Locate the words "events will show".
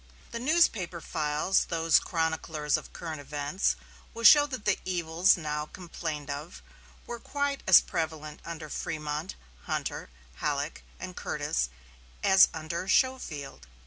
3.21-4.47